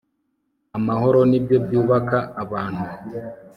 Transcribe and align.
amahoro 0.77 1.19
nibyo 1.29 1.57
byubaka 1.65 2.17
abantu 2.43 2.83